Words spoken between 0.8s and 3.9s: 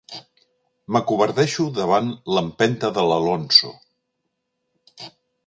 M'acovardeixo davant l'empenta de l'Alonso.